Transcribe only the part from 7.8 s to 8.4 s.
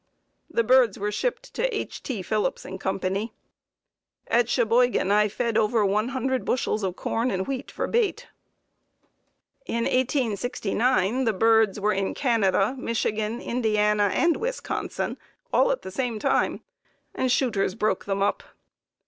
bait.